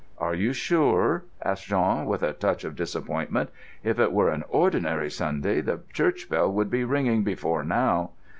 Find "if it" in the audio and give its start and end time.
3.83-4.11